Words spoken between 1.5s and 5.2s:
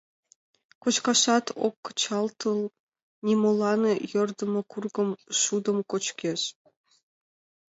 ок кычалтыл, нимолан йӧрдымӧ кургым,